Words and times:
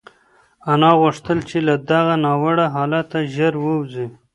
انا 0.71 0.91
غوښتل 1.01 1.37
چې 1.49 1.57
له 1.67 1.75
دغه 1.91 2.13
ناوړه 2.25 2.65
حالته 2.75 3.17
ژر 3.35 3.53
ووځي. 3.59 4.07